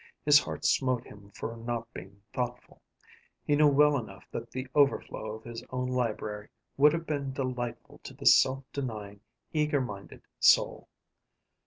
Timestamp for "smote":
0.65-1.03